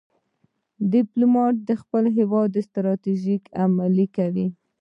[0.91, 4.47] ډيپلومات د خپل هېواد ستراتیژۍ عملي کوي.